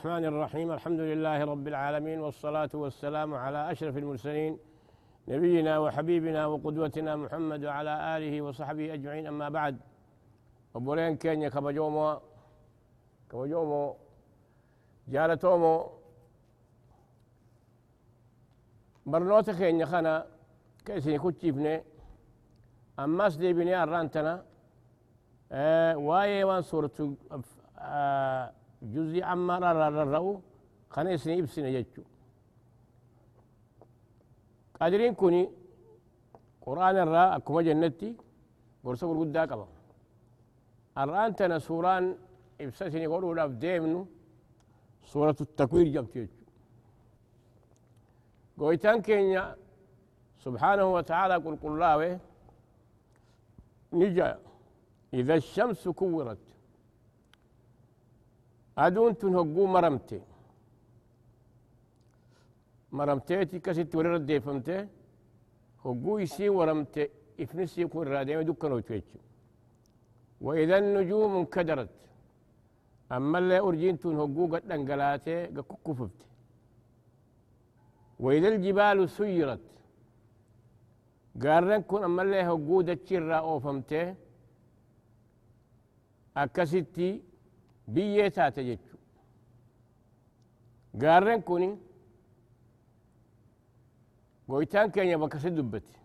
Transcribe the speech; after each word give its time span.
الرحمن 0.00 0.24
الرحيم. 0.24 0.72
الحمد 0.72 1.00
لله 1.00 1.44
رب 1.44 1.68
العالمين 1.68 2.20
والصلاة 2.20 2.70
والسلام 2.74 3.34
على 3.34 3.72
أشرف 3.72 3.96
المرسلين 3.96 4.58
نبينا 5.28 5.78
وحبيبنا 5.78 6.46
وقدوتنا 6.46 7.16
محمد 7.16 7.64
وعلى 7.64 8.16
آله 8.16 8.42
وصحبه 8.42 8.94
أجمعين. 8.94 9.26
أما 9.26 9.48
بعد 9.48 9.76
أبولين 10.76 11.16
كينيا 11.16 11.48
كبجومو 11.48 12.20
كبجومو 13.30 13.96
جالتومو 15.08 15.74
برنوتا 19.06 19.52
كينيا 19.52 19.86
خنا 19.86 20.26
كيسيني 20.86 21.18
كتشيفني 21.18 21.84
أماس 22.98 23.36
دي 23.36 23.52
بني 23.52 23.74
أرانتنا 23.82 24.44
آه 25.52 25.96
واي 25.96 26.44
وان 26.44 26.62
سورة 26.62 27.16
آه 27.78 28.59
جزء 28.82 29.22
عما 29.22 29.58
ررررو 29.58 30.40
خنا 30.90 31.14
اسني 31.14 31.40
ابسنا 31.40 31.68
يجو 31.68 32.02
قادرين 34.80 35.14
كوني 35.14 35.42
قرآن 36.64 36.96
الرا 37.04 37.36
أكما 37.36 37.62
جنتي 37.66 38.10
برسا 38.84 39.06
قرقودا 39.06 39.42
قبا 39.50 39.66
الران 40.98 41.30
تنا 41.36 41.58
سوران 41.58 42.04
ابسسني 42.60 43.06
قولوا 43.06 43.34
لاف 43.34 43.50
ديمنو 43.50 44.00
سورة 45.12 45.36
التكوير 45.40 45.86
جبت 45.94 46.16
يجو 46.16 46.40
قويتان 48.58 49.02
كينيا 49.06 49.44
سبحانه 50.44 50.86
وتعالى 50.94 51.34
قل 51.44 51.56
قل 51.62 52.18
نجا 53.92 54.38
إذا 55.14 55.34
الشمس 55.34 55.88
كورت 55.88 56.49
أدون 58.84 59.12
تنهقو 59.20 59.62
مرمتي. 59.74 60.20
مرمتيتي 62.98 63.58
كسيت 63.64 63.92
ورد 63.96 64.26
ديفمتي 64.26 64.78
هقو 65.84 66.12
يسي 66.24 66.48
ورمتي 66.58 67.04
إفنسي 67.42 67.80
يكون 67.84 68.08
راديم 68.12 68.40
دكان 68.48 68.72
وتويتشو 68.76 69.18
وإذا 70.46 70.76
النجوم 70.82 71.32
انكدرت 71.40 71.94
أما 73.16 73.38
اللي 73.38 73.58
أرجين 73.66 73.96
تنهقو 74.02 74.44
قد 74.52 74.70
انقلاتي 74.76 75.36
قد 75.56 76.16
وإذا 78.24 78.48
الجبال 78.52 78.98
سيرت 79.16 79.66
قارن 81.42 81.82
كن 81.88 82.02
أما 82.08 82.22
اللي 82.22 82.40
هقو 82.50 82.76
دتشير 82.88 83.38
أوفمتي 83.38 84.02
أكسيتي 86.42 87.08
biyyee 87.94 88.30
taate 88.36 88.62
jechu 88.68 88.96
gaarren 91.02 91.40
kuni 91.48 91.70
goytaan 94.48 94.88
keenya 94.94 95.16
bakka 95.22 95.50
dubbate. 95.58 96.00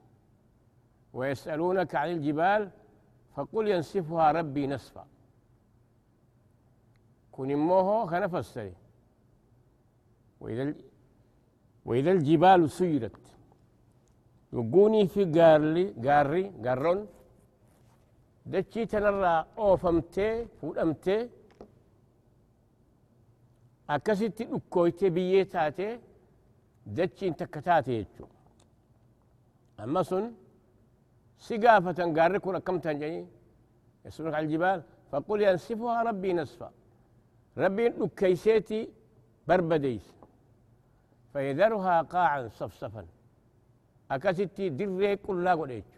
ويسألونك 1.17 1.95
عن 1.95 2.09
الجبال 2.15 2.63
فقل 3.35 3.67
ينسفها 3.67 4.31
ربي 4.31 4.63
نسفا 4.67 5.05
كن 7.31 7.49
موهو 7.55 8.07
كان 8.11 8.27
فسري 8.27 8.73
وإذا 10.41 10.63
وإذا 11.85 12.11
الجبال 12.11 12.61
سيرت 12.77 13.21
يقوني 14.53 15.07
في 15.13 15.21
قارلي 15.35 15.85
قاري 16.05 16.43
قارون 16.65 16.99
دتشي 18.51 18.85
تنرى 18.91 19.35
أوفمتي 19.57 20.29
فولمتي 20.57 21.17
akkasitti 23.87 24.43
dhukkooyte 24.51 25.09
biyyee 25.15 25.45
taate 25.45 25.87
dachiin 26.97 27.33
takka 27.39 27.61
taate 27.61 27.91
jechu 27.99 28.25
amma 29.77 30.03
sun 30.03 30.25
si 31.37 31.57
gaafatan 31.63 32.13
gaarri 32.17 32.39
kun 32.39 32.55
akkamtan 32.55 32.99
jedhanii 33.01 33.25
عن 34.05 34.43
الجبال 34.45 34.79
فقل 35.11 35.41
ينسفها 35.41 36.03
ربي 36.03 36.33
نسفا 36.33 36.71
ربي 37.57 37.89
نكيسيتي 37.89 38.89
بربديس 39.47 40.05
فيذرها 41.33 42.01
قاعا 42.01 42.47
صفصفا 42.47 43.05
أكستي 44.11 44.69
دري 44.69 45.15
كلها 45.15 45.55
قليت 45.55 45.89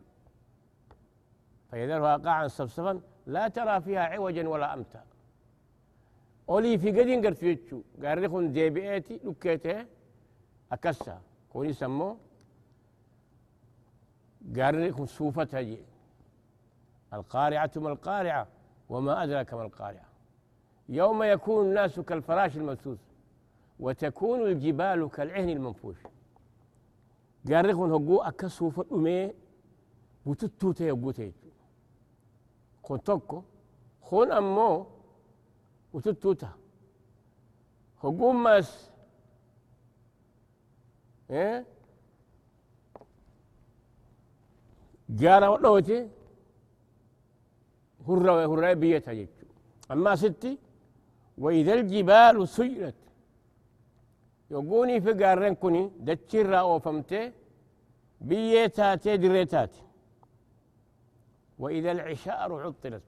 فيذرها 1.71 2.17
قاعا 2.17 2.47
صفصفا 2.47 3.01
لا 3.27 3.47
ترى 3.47 3.81
فيها 3.81 4.03
عوجا 4.13 4.47
ولا 4.47 4.73
أمتا 4.73 5.03
أولي 6.49 6.77
في 6.77 6.91
قدين 6.91 7.25
قرت 7.25 7.43
يجو 7.43 7.81
قال 8.03 8.21
لكم 8.21 8.47
ديبئتي 8.53 9.19
لكيته 9.23 9.85
أكسا 10.71 11.21
كوني 11.51 11.73
سمو 11.73 12.17
قال 14.55 14.75
لكم 14.87 15.05
سوفة 15.05 15.61
جي 15.61 15.79
القارعة 17.13 17.71
ما 17.75 17.89
القارعة 17.89 18.47
وما 18.89 19.23
أدرك 19.23 19.53
ما 19.53 19.63
القارعة 19.65 20.05
يوم 20.89 21.23
يكون 21.23 21.65
الناس 21.65 21.99
كالفراش 21.99 22.57
المبثوث 22.57 22.99
وتكون 23.79 24.41
الجبال 24.41 25.09
كالعهن 25.09 25.49
المنفوش 25.49 25.97
قال 27.49 27.67
لكم 27.67 27.91
هقو 27.93 28.17
أكسوفة 28.21 28.85
أمي 28.91 29.33
وتتوتي 30.25 30.83
يقوتي 30.83 31.33
كون 32.81 33.03
توكو 33.03 33.43
خون 34.01 34.31
أمو 34.31 34.85
هقوم 38.03 38.43
ماس 38.43 38.91
إيه؟ 41.29 41.65
جارة 45.09 45.49
ودوتي 45.49 46.09
هرة 48.07 48.45
هرة 48.45 48.73
بيتها 48.73 49.11
يجو 49.11 49.31
أما 49.91 50.15
ستي 50.15 50.57
وإذا 51.37 51.73
الجبال 51.73 52.47
سيرت. 52.47 52.95
يقوني 54.51 55.01
في 55.01 55.13
قارن 55.13 55.55
كوني 55.55 55.91
دتشير 55.99 56.59
أوفمتي 56.59 57.33
بيتاتي 58.21 59.17
دريتاتي 59.17 59.81
وإذا 61.59 61.91
العشار 61.91 62.53
عطلت. 62.63 63.03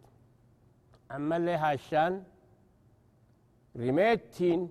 أما 1.12 1.38
اللي 1.38 1.52
هاشان 1.52 2.24
رميتين 3.80 4.62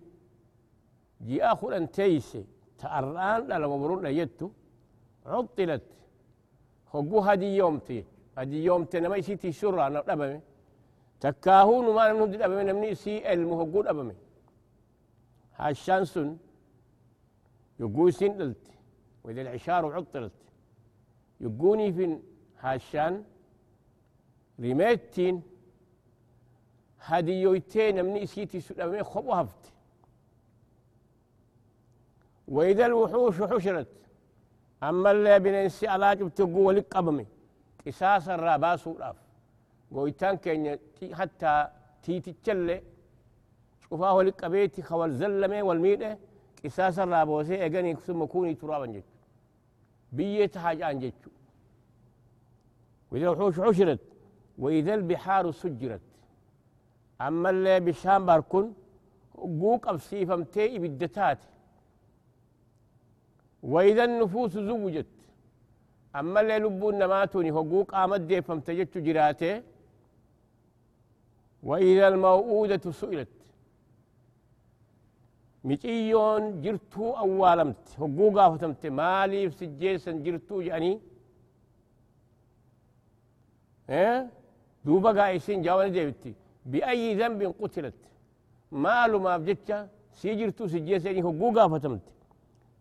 جي 1.27 1.37
أخو 1.45 1.67
أن 1.71 1.85
تيسي 1.97 2.45
تأران 2.79 3.41
لا 3.61 3.67
مبرون 3.73 4.07
يتو 4.07 4.49
عطلت 5.33 5.87
خقو 6.91 7.19
هدي 7.27 7.51
يومتي 7.61 7.99
هدي 8.39 8.59
يومتي 8.65 8.97
نما 9.01 9.17
يسيتي 9.21 9.53
سرة 9.61 9.87
أنا 9.87 9.99
أبمي 10.13 10.41
تكاهون 11.21 11.87
ما 11.97 12.13
نمد 12.13 12.43
أبمي 12.47 12.63
نمني 12.69 12.95
سي 13.03 13.15
المهقود 13.33 13.87
أبمي 13.93 14.15
هالشانسون 15.61 16.29
يقول 17.81 18.13
سندلت 18.21 18.65
وإذا 19.25 19.41
العشار 19.43 19.83
عطلت 19.97 20.33
يقوني 21.41 21.93
في 21.97 22.05
هالشان 22.61 23.15
رميتين 24.61 25.43
هديويتين 27.09 28.05
من 28.05 28.27
سيتي 28.27 28.61
سلامي 28.61 29.03
خبو 29.03 29.33
هفت. 29.33 29.73
وإذا 32.49 32.87
الوحوش 32.87 33.43
حشرت 33.43 33.93
أما 34.83 35.11
اللي 35.11 35.39
بننسي 35.39 35.89
على 35.89 36.17
جبتقو 36.17 36.61
ولك 36.69 36.97
أبمي 36.97 37.27
قصاص 37.87 38.29
الراباس 38.29 38.87
وراف 38.87 39.17
قويتان 39.95 40.37
كين 40.37 40.79
حتى 41.13 41.69
تيتي 42.03 42.33
تشلي 42.43 42.83
شوفاه 43.81 44.15
ولك 44.15 44.45
أبيتي 44.45 44.83
خوال 44.83 45.13
زلمي 45.15 45.63
والميدة 45.63 46.19
قصاص 46.65 46.99
الرابوسي 46.99 47.67
أغني 47.67 47.95
ثم 47.95 48.25
كوني 48.25 48.55
ترابا 48.55 48.87
جيت 48.87 49.05
بيت 50.13 50.59
حاجة 50.59 50.93
جيت 50.93 51.15
وإذا 53.11 53.25
الوحوش 53.27 53.61
حشرت 53.61 54.01
وإذا 54.59 54.95
البحار 54.95 55.51
سجرت. 55.51 56.08
أما 57.21 57.51
اللي 57.51 57.81
بشام 57.81 58.27
باركون 58.27 58.75
قوق 59.35 59.89
أبسيفم 59.89 60.43
تي 60.45 60.79
بالدتات 60.79 61.39
وإذا 63.63 64.05
النفوس 64.05 64.53
زوجت. 64.53 65.07
أما 66.17 66.41
اللي 66.41 66.59
لبون 66.59 66.99
نماتوني 66.99 67.53
حقوق 67.53 67.95
آمد 67.95 68.27
دي 68.27 68.43
فمتجت 68.43 68.99
جراته 68.99 69.63
وإذا 71.63 72.09
الموؤودة 72.09 72.91
سئلت. 72.91 73.29
متيون 75.65 76.63
جرتو 76.63 77.11
أوالمت. 77.11 77.89
حقوقا 77.99 78.57
فتمت 78.57 78.87
مالي 78.87 79.51
سجيسا 79.51 80.13
جرتو 80.13 80.63
جاني. 80.63 81.01
إيه؟ 83.91 84.31
دوبا 84.85 85.23
قايسين 85.23 85.63
جاواني 85.63 85.91
ديبتي 85.91 86.35
بأي 86.71 87.15
ذنب 87.21 87.41
قتلت. 87.61 88.01
ماله 88.85 89.19
ما 89.27 89.35
بجتة 89.43 89.79
سيجرتو 90.21 90.65
سجيس 90.73 91.05
يعني 91.07 91.21
هو 91.27 91.31
قوقا 91.41 91.65
فتمت. 91.73 92.07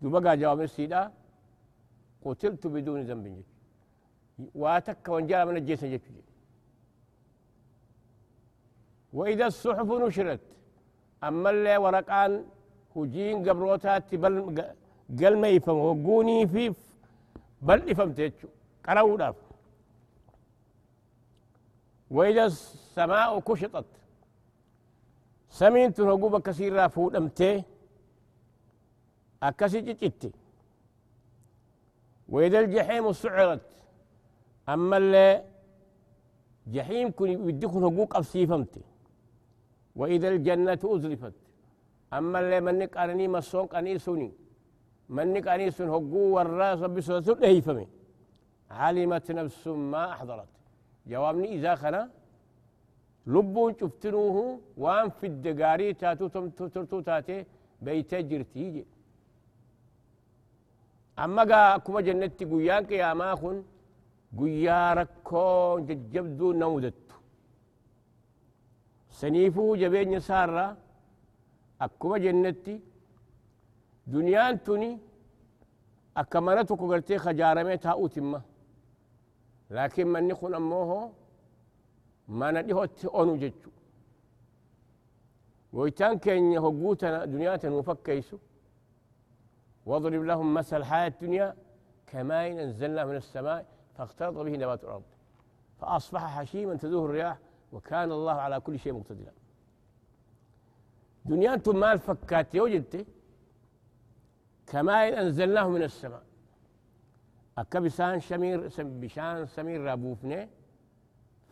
دوبقى 0.01 0.37
جواب 0.41 0.59
السيدة 0.67 1.01
قتلت 2.25 2.63
بدون 2.73 2.99
ذنب 3.09 3.25
جت. 3.35 3.49
واتك 4.61 5.03
وانجا 5.13 5.45
من 5.45 5.57
الجيس 5.57 5.83
وإذا 9.13 9.47
الصحف 9.47 9.89
نشرت 10.03 10.39
أما 11.23 11.49
اللي 11.49 11.77
ورقان 11.77 12.31
هجين 12.95 13.49
قبروتات 13.49 14.03
تبل 14.09 14.33
قل 15.19 15.37
ما 15.41 15.47
يفهم 15.47 15.77
وقوني 15.77 16.47
في 16.47 16.73
بل 17.61 17.79
يفهم 17.91 18.13
تيتشو 18.13 18.47
قرأوا 18.85 19.33
وإذا 22.11 22.45
السماء 22.97 23.39
كشطت. 23.39 23.85
سمين 25.49 25.93
تنقوب 25.93 26.41
كثير 26.41 26.73
رافود 26.73 27.15
أمتي 27.15 27.63
أكسي 29.43 29.81
جتتي 29.81 30.31
وإذا 32.29 32.59
الجحيم 32.59 33.13
سعرت 33.13 33.61
أما 34.69 34.97
اللي 34.97 35.43
جحيم 36.67 37.11
كن 37.11 37.49
يدكن 37.49 37.81
حقوق 37.85 38.15
أبسيفمتي 38.17 38.81
وإذا 39.95 40.27
الجنة 40.29 40.79
أزلفت. 40.83 41.33
أما 42.13 42.39
اللي 42.39 42.59
منك 42.61 42.97
أرني 42.97 43.27
مسونك 43.27 43.75
أني 43.75 43.99
سوني. 43.99 44.31
منك 45.09 45.47
أني 45.47 45.71
سن 45.71 45.87
حقوق 45.87 46.33
والراس 46.35 46.79
بسوة 46.79 47.37
الهيفمي 47.37 47.87
علمت 48.71 49.31
نفس 49.31 49.67
ما 49.67 50.11
أحضرت. 50.11 50.47
جوابني 51.07 51.55
إذا 51.55 51.75
خنا 51.75 52.09
lubbuun 53.33 53.73
cuftinuuhu 53.79 54.43
waan 54.83 55.09
fidde 55.19 55.51
gaarii 55.61 55.93
taatuu 56.01 57.01
taate 57.09 57.35
beeytee 57.83 58.21
jirtii 58.29 58.69
jedhe 58.75 58.85
amma 61.23 61.43
gaa 61.51 61.67
akkuma 61.77 62.01
jennetti 62.07 62.45
guyyaan 62.51 62.85
qiyaamaa 62.89 63.35
kun 63.41 63.57
guyyaa 64.39 64.89
rakkoo 64.99 65.79
jajjabduu 65.87 66.51
na 66.59 66.69
mudattu 66.73 67.15
saniifuu 69.19 69.75
jabeenya 69.81 70.17
isaarra 70.23 70.65
akkuma 71.85 72.19
jennetti 72.25 72.75
duniyaan 74.13 74.59
tuni 74.65 74.89
akka 76.21 76.41
mana 76.41 76.61
tokko 76.69 76.87
gartee 76.91 77.19
kajaarame 77.25 77.77
taa'uutimma 77.85 78.39
laakiin 79.75 80.07
manni 80.13 80.33
kun 80.39 80.53
ammoo 80.59 80.85
hoo 80.91 81.05
من 82.27 82.39
نخون 82.39 82.49
أموه 82.49 82.51
ما 82.51 82.51
نديهوت 82.51 83.05
أونو 83.05 83.35
جتشو 83.35 83.69
ويتان 85.73 86.19
كين 86.19 86.51
يهقوتنا 86.51 87.25
دنياتنا 87.25 87.75
وفكيسو 87.75 88.37
واضرب 89.85 90.23
لهم 90.23 90.53
مثل 90.53 90.77
الحياة 90.77 91.07
الدنيا 91.07 91.55
كماء 92.07 92.63
أنزلنا 92.63 93.05
من 93.05 93.15
السماء 93.15 93.65
فاختلط 93.97 94.37
به 94.37 94.51
نبات 94.51 94.83
الأرض 94.83 95.03
فأصبح 95.79 96.39
حشيما 96.39 96.75
تذوه 96.75 97.05
الرياح 97.05 97.37
وكان 97.71 98.11
الله 98.11 98.33
على 98.33 98.59
كل 98.59 98.79
شيء 98.79 98.93
مقتدرا 98.93 99.31
دنياتهم 101.25 101.79
ما 101.79 101.93
الفكات 101.93 102.55
وجدت 102.55 103.05
كماء 104.67 105.21
أنزلناه 105.21 105.69
من 105.69 105.83
السماء 105.83 106.23
أكا 107.57 107.79
بسان 107.79 108.19
شمير 108.19 108.69
بشان 108.79 109.45
سمير 109.45 109.81
رابوفني 109.81 110.49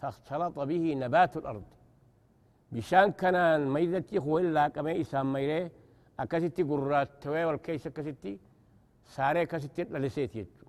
فاختلط 0.02 0.60
به 0.60 0.94
نبات 1.04 1.38
الأرض. 1.38 1.64
بشان 2.72 3.12
كان 3.12 3.68
ميدتي 3.74 4.20
هو 4.20 4.40
إلا 4.40 4.68
كما 4.68 5.02
إسام 5.02 5.34
ميري 5.34 5.72
أكستي 6.20 6.64
قرات 6.64 7.10
توي 7.22 7.46
والكيس 7.46 7.88
أكستي 7.88 8.40
ساري 9.06 9.46
كستي 9.46 9.84
للسيت 9.84 10.36
يجو. 10.36 10.66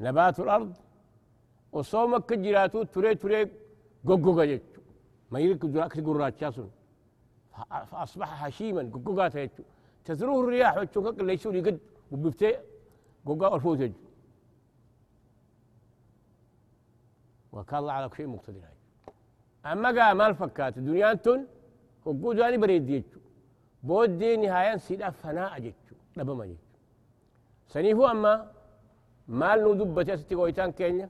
نبات 0.00 0.40
الأرض 0.40 0.72
وصومك 1.72 2.32
جراتو 2.32 2.82
تري 2.82 3.14
تري 3.14 3.50
قوقوغا 4.08 4.44
يجو. 4.44 4.82
ميري 5.32 5.54
كدراك 5.54 6.00
قرات 6.06 6.34
شاسون. 6.40 6.70
فأصبح 7.90 8.44
هشيما 8.44 8.82
قوقوغا 8.92 9.26
يجو 9.44 9.64
تزروه 10.04 10.40
الرياح 10.44 10.76
وتشوكك 10.76 11.20
اللي 11.20 11.36
قد 11.66 11.78
وبفتي 12.12 12.50
قوقا 13.26 13.56
الفوت 13.56 13.80
يجو. 13.80 14.01
وكان 17.52 17.78
الله 17.78 17.92
على 17.92 18.08
كل 18.08 18.16
شيء 18.16 18.26
مقتدر 18.26 18.64
أما 19.66 19.88
قال 19.96 20.16
ما 20.16 20.26
الفكات؟ 20.26 20.76
الدنيا 20.78 21.14
تن 21.24 21.40
وقود 22.04 22.40
أنا 22.40 22.56
بريد 22.56 22.90
يجو 22.90 23.20
بود 23.82 24.22
نهاية 24.24 24.76
سيدا 24.76 25.10
فناء 25.10 25.58
جيتشو 25.64 25.96
لبما 26.16 26.44
جيتشو. 26.46 26.78
سنيفو 27.72 28.04
أما 28.06 28.32
مال 29.28 29.58
نو 29.62 29.72
دبتي 29.74 30.16
ستي 30.16 30.34
قويتان 30.34 30.72
كينيا. 30.72 31.08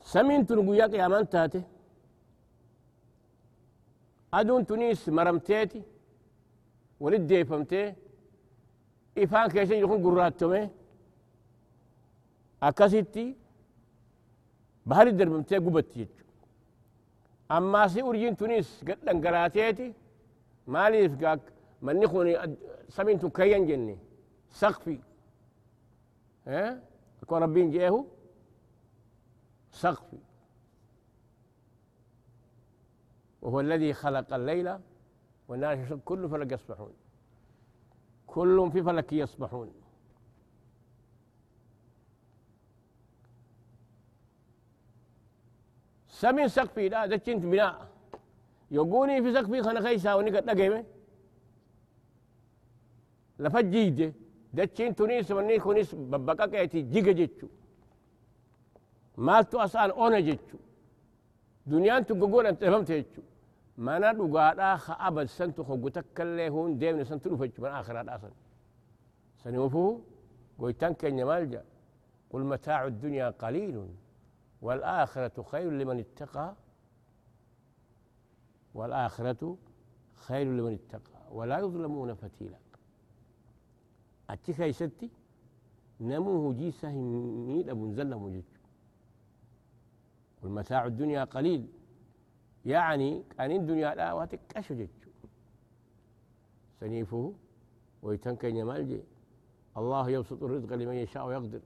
سمين 0.00 0.46
تنقويا 0.46 0.86
قيامان 0.86 1.28
تاتي. 1.28 1.62
أدون 4.34 4.66
تونيس 4.66 5.08
مرمتيتي 5.08 5.82
ولد 7.00 7.26
ديفمتي 7.26 7.94
إفان 9.18 9.48
كيسين 9.48 9.78
يكون 9.84 9.98
قراتومي 10.04 10.70
أكاسيتي 12.62 13.36
بحر 14.86 15.06
الدربمتي 15.06 15.56
قبتي 15.58 16.00
يجو 16.00 16.10
أما 17.50 17.88
سي 17.88 18.02
أرجين 18.02 18.36
تونس 18.36 18.84
قد 18.88 18.98
لنقراتيتي 19.04 19.92
مالي 20.66 21.08
فقاك 21.08 21.40
من 21.82 21.96
نخوني 22.00 22.56
سمين 22.88 23.18
كيان 23.18 23.66
جني 23.66 23.98
سقفي 24.50 24.98
ها 26.46 26.80
أكون 27.22 27.42
ربين 27.42 27.70
جيهو 27.70 28.04
سقفي 29.72 30.18
وهو 33.42 33.60
الذي 33.60 33.92
خلق 33.92 34.34
الليل 34.34 34.78
والناس 35.48 35.92
كل 36.04 36.28
فلك 36.28 36.52
يسبحون 36.52 36.92
كل 38.26 38.70
في 38.72 38.82
فلك 38.82 39.12
يسبحون 39.12 39.72
سمين 46.20 46.48
سقفي 46.48 46.88
لا 46.88 47.06
دچنت 47.12 47.42
بناء 47.52 47.74
يقوني 48.70 49.22
في 49.22 49.28
سقفي 49.36 49.62
خنا 49.62 49.80
خيسا 49.80 50.14
ونقد 50.14 50.44
نقيمه 50.50 50.84
لفجيد 53.38 53.98
دچين 54.56 54.94
تونيس 54.98 55.30
مني 55.36 55.58
كونيس 55.58 55.94
ببقا 55.94 56.46
كيتي. 56.46 56.80
جيجا 56.92 57.12
جيتشو. 57.12 57.48
مالتو 59.16 59.58
أسان 59.64 59.90
أونا 59.90 60.20
جيتشو. 60.20 60.58
دنيان 61.66 62.06
تقوقون 62.06 62.46
أنت 62.46 62.64
فهمت 62.64 62.92
جيتشو 62.92 63.22
مانا 63.78 64.12
دقادا 64.12 64.76
خأبد 64.76 65.26
سنتو 65.38 65.62
خقوتك 65.68 66.20
اللي 66.20 66.48
هون 66.48 66.78
ديمن 66.78 67.04
سنتو 67.04 67.30
رفجو 67.30 67.62
من 67.62 67.70
آخرات 67.80 68.08
أصلا 68.08 68.30
سنوفو؟ 69.42 70.00
قويتان 70.58 70.92
كن 71.00 71.24
مالجا 71.24 71.62
قل 72.30 72.42
متاع 72.50 72.80
الدنيا 72.86 73.26
قليل. 73.42 73.76
والآخرة 74.62 75.42
خير 75.42 75.70
لمن 75.70 75.98
اتقى 75.98 76.54
والآخرة 78.74 79.56
خير 80.14 80.46
لمن 80.46 80.72
اتقى 80.72 81.20
ولا 81.30 81.58
يظلمون 81.58 82.14
فتيلا. 82.14 82.58
أتي 84.30 84.72
ستي 84.72 85.10
نموه 86.00 86.54
جيسه 86.54 86.92
ميد 87.46 87.68
أبو 87.68 87.86
نزل 87.86 88.16
مجد 88.16 88.44
والمتاع 90.42 90.86
الدنيا 90.86 91.24
قليل. 91.24 91.68
يعني 92.64 93.22
كان 93.38 93.50
الدنيا 93.50 93.94
لا 93.94 94.12
واتكش 94.12 94.72
جد 94.72 94.88
سنيفه 96.80 97.34
ويتنكن 98.02 98.56
يمالجي 98.56 99.02
الله 99.76 100.10
يبسط 100.10 100.42
الرزق 100.42 100.72
لمن 100.72 100.94
يشاء 100.94 101.26
ويقدر. 101.26 101.60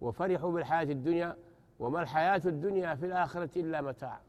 وفرحوا 0.00 0.52
بالحياة 0.52 0.92
الدنيا 0.92 1.36
وما 1.84 2.02
الحياة 2.02 2.42
الدنيا 2.46 2.94
في 2.94 3.06
الآخرة 3.06 3.58
إلا 3.58 3.80
متاع. 3.80 4.20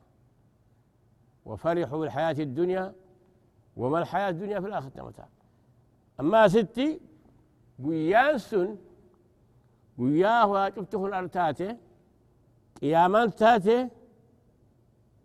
وفرحوا 1.45 2.00
بالحياة 2.00 2.35
الدنيا 2.39 2.93
وما 3.77 4.00
الحياة 4.00 4.29
الدنيا 4.29 4.59
في 4.59 4.67
الآخرة 4.67 5.03
متاع. 5.03 5.27
أما 6.19 6.47
ستي 6.47 7.00
قيان 7.85 8.38
سن 8.38 8.77
قياه 9.97 10.69
شفته 10.69 11.05
الأرتاتي 11.05 11.77
قيامان 12.81 13.35
تاتي 13.35 13.89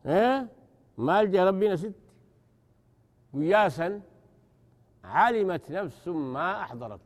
ها؟ 0.05 0.49
مال 0.99 1.31
جا 1.33 1.45
ربنا 1.49 1.77
ست 1.77 1.95
قياسا 3.35 4.01
علمت 5.05 5.71
نفس 5.71 6.09
ما 6.09 6.63
أحضرت. 6.63 7.01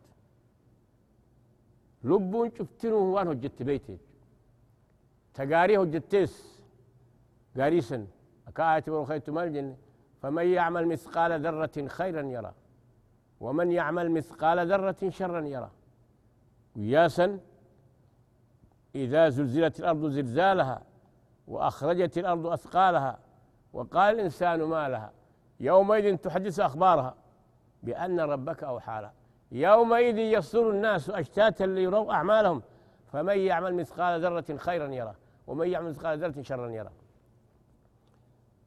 لبون 2.05 2.51
شفتنه 2.59 2.95
وان 2.95 3.29
هجت 3.29 3.63
بيتي. 3.63 3.99
تقاري 5.35 5.77
هجتيس 5.77 6.63
قاريسا 7.59 8.07
كآية 8.55 8.85
برخيت 8.87 9.31
مالجن 9.31 9.77
فمن 10.23 10.47
يعمل 10.47 10.89
مثقال 10.89 11.47
ذرة 11.47 11.89
خيرا 11.89 12.23
يرى. 12.23 12.53
ومن 13.41 13.73
يعمل 13.73 14.11
مثقال 14.11 14.73
ذرة 14.73 15.09
شرا 15.09 15.41
يرى. 15.41 15.71
قياسا 16.77 17.39
إذا 18.95 19.29
زلزلت 19.29 19.81
الأرض 19.81 20.07
زلزالها 20.07 20.83
وأخرجت 21.49 22.19
الأرض 22.19 22.47
أثقالها 22.47 23.19
وقال 23.73 24.15
الإنسان 24.15 24.63
ما 24.63 24.89
لها. 24.89 25.13
يومئذ 25.61 26.17
تحدث 26.17 26.61
أخبارها 26.61 27.15
بأن 27.83 28.21
ربك 28.21 28.65
أوحى 28.65 29.01
لها. 29.03 29.13
يومئذ 29.53 30.19
يصدر 30.19 30.71
الناس 30.71 31.11
أشتاتا 31.11 31.65
ليروا 31.65 32.13
أعمالهم. 32.13 32.63
فمن 33.13 33.39
يعمل 33.39 33.75
مثقال 33.75 34.25
ذرة 34.25 34.57
خيرا 34.57 34.87
يرى. 34.87 35.15
ومن 35.47 35.69
يعمل 35.69 35.91
مثقال 35.91 36.19
ذرة 36.19 36.43
شرا 36.43 36.69
يرى. 36.71 36.93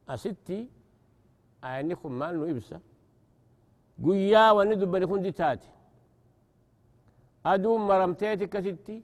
أستي 0.10 0.70
أعنكم 1.64 2.12
مال 2.20 2.50
إبسا 2.50 2.80
قيا 4.06 4.52
وندب 4.52 4.92
بنكون 4.92 5.22
دي 5.22 5.32
تاتي. 5.32 5.70
أدوم 7.46 7.88
مرمتيتي 7.88 8.48
كستي. 8.48 9.04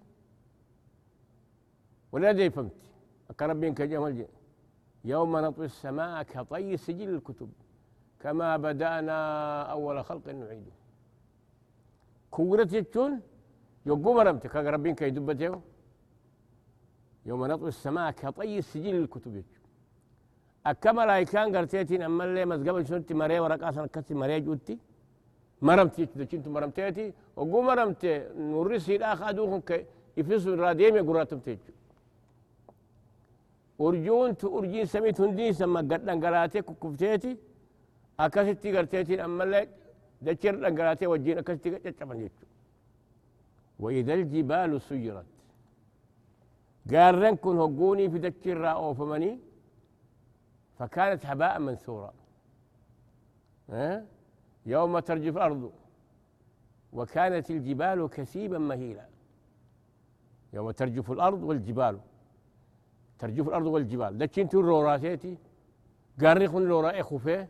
ولا 2.12 2.32
دي 2.32 2.50
فهمتي 2.50 2.88
أكربين 3.30 3.74
كجمال 3.74 4.28
يوم 5.06 5.38
نطوي 5.38 5.66
السماء 5.66 6.24
كطي 6.24 6.78
سجل 6.78 7.10
الكتب. 7.16 7.52
كما 8.20 8.58
بدأنا 8.58 9.18
أول 9.76 10.06
خلق 10.06 10.28
نعيده. 10.30 10.72
كورة 12.32 12.70
يجون 12.74 13.22
يقوم 13.86 14.18
رمتي 14.18 14.48
كربين 14.48 14.96
كي 14.96 15.10
دبتيو. 15.10 15.62
يوم 17.26 17.42
نطوي 17.52 17.70
السماء 17.76 18.12
كطي 18.12 18.62
سجل 18.62 18.96
الكتب 19.04 19.36
أكما 20.66 21.06
لايكان 21.10 21.48
قرتيتين 21.56 22.02
أما 22.02 22.24
اللي 22.26 22.46
مزقبل 22.52 22.84
شنتي 22.88 23.14
مري 23.14 23.40
ورقاسا 23.44 23.86
كتي 23.94 24.14
مري 24.22 24.40
جوتي 24.46 24.76
مرمتي 25.68 26.04
دچنتو 26.20 26.50
مرمتيتي 26.56 27.06
وقو 27.38 27.62
مرمتي 27.70 28.12
نورسي 28.52 28.96
الآخ 28.96 29.20
أدوهم 29.30 29.62
كي 29.70 29.86
يفسوا 30.18 30.54
الراديم 30.56 30.96
يقراتم 31.02 31.40
تيجو. 31.46 31.74
tu 34.40 34.48
urjiin 34.58 34.86
samit 34.86 35.18
hundii 35.20 35.54
sama 35.54 35.82
gad 35.82 36.02
dhangalaatee 36.08 36.62
kukkufteti 36.62 37.32
akkasitti 38.18 38.72
garteetiin 38.72 39.22
ammallee 39.28 39.66
dachir 40.26 40.56
dhangalaatee 40.64 41.08
wajjiin 41.14 41.38
akkasitti 41.42 41.70
caccaban 41.86 42.20
jechu 42.24 42.46
وإذا 43.80 44.14
الجبال 44.14 44.82
سيرت 44.82 45.33
قارن 46.92 47.36
كن 47.36 47.58
هقوني 47.58 48.10
في 48.10 48.20
دكر 48.20 48.72
أوفمني 48.72 49.40
فكانت 50.78 51.26
هباء 51.26 51.60
منثورا 51.60 52.14
أه؟ 53.70 54.04
يوم 54.66 55.00
ترجف 55.00 55.38
الأرض. 55.38 55.72
وكانت 56.94 57.52
الجبال 57.52 58.10
كثيبا 58.10 58.58
مهيلا. 58.58 59.06
يوم 60.54 60.72
ترجف 60.72 61.12
الأرض 61.12 61.44
والجبال. 61.44 62.00
ترجف 63.20 63.48
الأرض 63.48 63.66
والجبال. 63.66 64.18
دكين 64.18 64.50
روراتيتي؟ 64.54 65.38
قارخ 66.22 66.56
لوراء 66.56 67.02
خفيه 67.02 67.50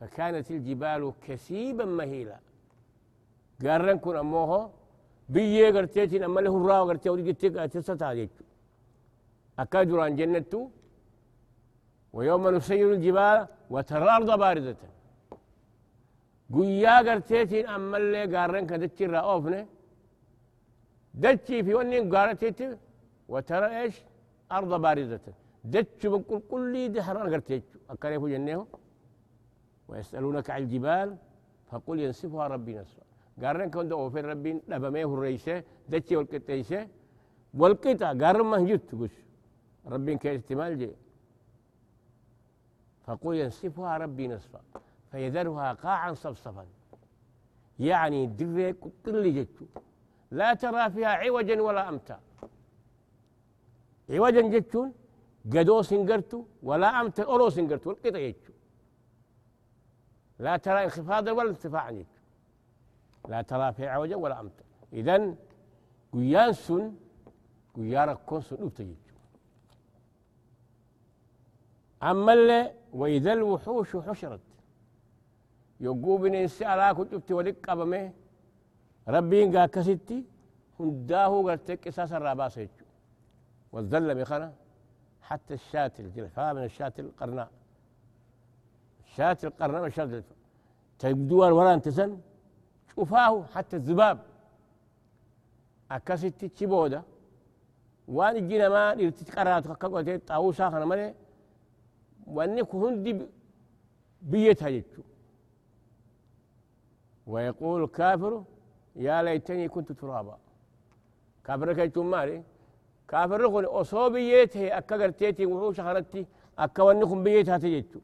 فكانت 0.00 0.50
الجبال 0.50 1.12
كثيبا 1.22 1.84
مهيلا. 1.84 2.38
قارن 3.64 3.98
كن 3.98 4.16
أموه 4.16 4.70
بيه 5.34 5.64
قرتيتي 5.76 6.16
أما 6.26 6.40
له 6.44 6.54
الراو 6.60 6.82
قرتي 6.88 7.08
ودي 7.12 7.22
قلت 7.32 7.42
تستا 7.74 8.08
جيتو 8.18 8.44
أكادر 9.62 9.98
عن 10.06 10.12
جنته 10.18 10.62
ويوم 12.16 12.44
نسير 12.56 12.88
الجبال 12.94 13.38
وترى 13.72 14.02
الأرض 14.06 14.30
باردة 14.42 14.76
قويا 16.54 16.94
قرتيتي 17.06 17.60
أما 17.74 17.96
اللي 18.00 18.22
قارن 18.36 18.64
كدتشي 18.70 19.04
رأوفنه 19.14 19.62
دتشي 21.22 21.56
في 21.64 21.72
ونين 21.78 22.04
قارتيتي 22.14 22.68
وترى 23.32 23.68
إيش 23.80 23.94
أرض 24.56 24.72
باردة 24.84 25.20
دتش 25.72 26.02
من 26.12 26.22
كل 26.28 26.40
كل 26.50 26.72
دي 26.92 27.00
حران 27.06 27.26
قرتيتش 27.32 27.70
أكاريفو 27.92 28.26
جنيه 28.34 28.60
ويسألونك 29.88 30.46
عن 30.54 30.62
الجبال 30.62 31.08
فقل 31.70 31.96
ينسفها 32.04 32.44
ربي 32.54 32.72
نسفا 32.78 33.09
قارن 33.42 33.70
كون 33.70 33.88
دو 33.88 34.10
في 34.10 34.20
ربي 34.20 34.50
لبميه 34.68 35.14
الرئيسة 35.14 35.64
دتشي 35.88 36.16
والقطيسة 36.16 36.88
والقطع 37.60 38.08
قارن 38.22 38.44
ما 38.50 38.56
هجت 38.62 38.94
قش 39.00 39.14
ربي 39.92 40.16
كي 40.22 40.36
احتمال 40.36 40.78
جي 40.78 40.90
فقل 43.04 43.34
ينسفها 43.36 43.98
ربي 43.98 44.28
نسفا 44.28 44.60
فيذرها 45.10 45.72
قاعا 45.72 46.12
صفصفا 46.24 46.66
يعني 47.88 48.26
دريك 48.26 48.76
كل 49.04 49.24
جتشو 49.36 49.66
لا 50.38 50.54
ترى 50.54 50.90
فيها 50.94 51.08
عوجا 51.22 51.56
ولا 51.66 51.88
أمتا 51.88 52.20
عوجا 54.10 54.42
جتشون 54.54 54.88
قدو 55.54 55.82
سنقرتو 55.90 56.44
ولا 56.68 56.88
أمتا 57.00 57.22
أورو 57.30 57.48
سنقرتو 57.56 57.88
والقطع 57.90 58.20
جتشو 58.28 58.52
لا 60.44 60.56
ترى 60.64 60.84
انخفاضا 60.84 61.30
ولا 61.32 61.50
ارتفاعا 61.50 61.90
جتشو 61.98 62.19
لا 63.28 63.42
ترى 63.42 63.72
فيها 63.72 63.90
عوجا 63.90 64.16
ولا 64.16 64.40
أمتا 64.40 64.64
إذن 64.92 65.36
قيان 66.12 66.52
سن 66.52 66.94
قيارك 67.76 68.18
كون 68.26 68.40
سن 68.40 68.56
جتشو 68.56 68.94
أما 72.02 72.32
اللي 72.32 72.72
وإذا 72.92 73.32
الوحوش 73.32 73.96
حشرت 73.96 74.40
يقوبن 75.80 76.34
إنسي 76.34 76.64
على 76.64 76.94
كتبتي 76.94 77.34
ولك 77.34 77.70
قبمه 77.70 78.12
ربين 79.08 79.56
قا 79.56 79.66
كستي 79.66 80.24
هنداه 80.80 81.42
قرتك 81.42 81.88
إساس 81.88 82.12
الراباس 82.12 82.56
يجو 82.58 82.84
والذل 83.72 84.14
بخنا 84.14 84.52
حتى 85.22 85.54
الشاة 85.54 85.92
الجلفاء 85.98 86.54
من 86.54 86.64
الشاة 86.64 86.92
القرناء. 86.98 87.50
الشاة 89.06 89.38
القرناء 89.44 89.80
من 89.80 89.86
الشاة 89.86 90.04
الجلفاء 90.04 90.36
تبدو 90.98 91.38
ولا 91.58 91.74
انتسن 91.74 92.20
شوفاه 92.94 93.44
حتى 93.54 93.76
الذباب. 93.76 94.18
أكستي 95.90 96.48
تشيبودا 96.48 97.02
وان 98.08 98.48
جينا 98.48 98.68
ما 98.68 98.92
ارتقرات 98.92 99.66
كقوتي 99.66 100.18
طاووسا 100.18 100.70
خنا 100.70 100.84
مالي 100.84 101.14
وانك 102.26 102.74
هندي 102.74 103.26
بيتها 104.22 104.68
يجو 104.68 105.02
ويقول 107.26 107.82
الكافر 107.84 108.44
يا 108.96 109.22
ليتني 109.22 109.68
كنت 109.68 109.92
ترابا. 109.92 110.38
كافر 111.44 111.72
كيتم 111.72 112.10
مالي 112.10 112.42
كافر 113.08 113.48
كون 113.48 113.64
أصوب 113.64 114.12
بيته 114.12 114.78
أكا 114.78 114.96
قرتيتي 114.96 115.46
وحوش 115.46 115.80
خرتي 115.80 116.26
أكا 116.58 116.82
ونكم 116.82 117.22
بيتها 117.22 117.58
تجيتو 117.58 118.00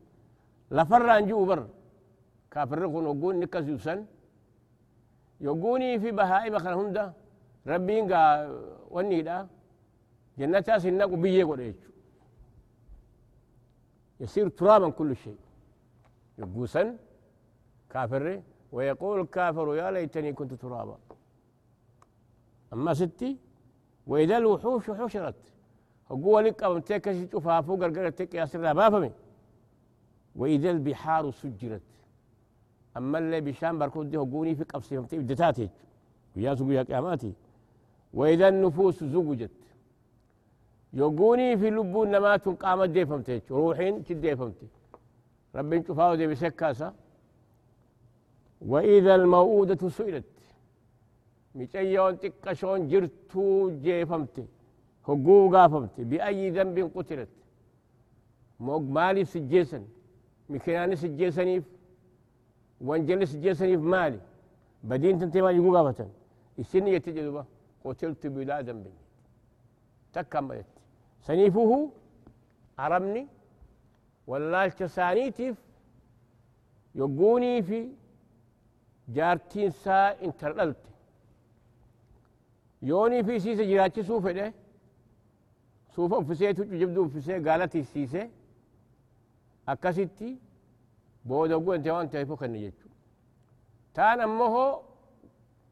لفر 0.70 1.18
أنجو 1.18 1.44
بر 1.44 1.66
كافر 2.50 2.86
كون 2.86 3.40
نكس 3.40 3.66
يسن 3.74 4.06
يقوني 5.40 6.00
في 6.00 6.10
بهائم 6.10 6.58
خنا 6.58 6.74
هندا 6.74 7.12
ربين 7.66 8.12
قا 8.12 8.22
وني 8.90 9.22
دا 9.22 9.48
جنتا 10.38 10.78
سنق 10.78 11.06
بيه 11.22 11.44
قريتو 11.44 11.90
يصير 14.20 14.48
ترابا 14.48 14.88
كل 14.90 15.16
شيء 15.16 15.38
يقوسن 16.38 16.96
كافر 17.90 18.42
ويقول 18.72 19.20
الكافر 19.20 19.74
يا 19.74 19.90
ليتني 19.90 20.32
كنت 20.32 20.54
ترابا 20.54 20.98
أما 22.72 22.94
ستي 22.94 23.36
وإذا 24.06 24.36
الوحوش 24.36 24.90
حشرت 24.90 25.42
هو 26.12 26.40
لك 26.40 26.62
أو 26.62 26.78
تكش 26.78 27.16
تشوفها 27.16 27.60
فوق 27.60 27.84
القرتك 27.84 28.34
يا 28.34 28.44
سر 28.44 29.12
وإذا 30.36 30.70
البحار 30.70 31.30
سجرت 31.30 31.82
أما 32.96 33.18
اللي 33.18 33.40
بشام 33.40 33.78
بركود 33.78 34.10
دي 34.10 34.16
هقوني 34.16 34.54
في 34.54 34.64
قبسهم 34.64 35.04
تيب 35.04 35.26
دتاتي. 35.26 35.68
ويا 36.36 36.54
سوق 36.54 36.72
يا 36.72 36.82
قياماتي. 36.82 37.32
وإذا 38.14 38.48
النفوس 38.48 39.04
زوجت. 39.04 39.50
يقوني 40.92 41.56
في 41.56 41.70
لبون 41.70 42.10
نمات 42.10 42.48
قامت 42.48 42.88
دي 42.88 43.06
فهمتي 43.06 43.42
روحين 43.50 44.02
كد 44.02 44.20
دي 44.20 44.36
فهمتي 44.36 44.66
ربي 45.54 45.82
شوفها 45.86 46.14
دي 46.14 46.26
بسكاسه 46.26 46.92
وإذا 48.60 49.14
الموءودة 49.14 49.88
سئلت. 49.88 50.24
ميتيون 51.54 52.18
تكشون 52.20 52.88
جرتو 52.88 53.70
جيفمتي 53.84 54.46
هقو 55.08 55.50
قافمتي 55.54 56.04
بأي 56.04 56.50
ذنب 56.50 56.90
قتلت. 56.94 57.28
موق 58.60 58.80
مالي 58.80 59.24
سجيسن. 59.24 59.84
مكياني 60.50 60.96
سجيسنيف 60.96 61.64
وان 62.80 63.06
جلس 63.06 63.36
جلسني 63.36 63.76
في 63.78 63.82
مالي. 63.82 64.20
بدين 64.84 65.18
تنتي 65.18 65.40
ما 65.42 65.50
يقول 65.50 65.76
غابة 65.76 66.08
السنية 66.58 66.98
تجربة 66.98 67.44
قتلت 67.84 68.26
بلا 68.26 68.60
ذنب 68.60 68.86
تكملت 70.12 70.66
سنيفه 71.20 71.90
عرمني. 72.78 73.26
ولا 74.26 74.68
تسانيتف 74.68 75.56
يقوني 76.94 77.62
في 77.62 77.88
جارتين 79.08 79.70
سا 79.70 80.22
انترلت 80.24 80.76
يوني 82.82 83.24
في 83.24 83.38
سيسة 83.38 83.64
جراتي 83.64 84.02
سوفة 84.02 84.32
ده. 84.32 84.52
سوفة 85.94 86.20
في 86.20 86.34
سيسة 86.34 86.64
جبدو 86.64 87.08
في 87.08 87.20
سيسة 87.20 87.50
قالتي 87.50 87.82
سيسة. 87.82 88.30
أكاسيتي 89.68 90.38
بودوغون 91.28 91.82
تيوان 91.82 92.10
تيفو 92.10 92.36
كنجيتو 92.36 92.88
تان 93.94 94.20
أمه 94.20 94.54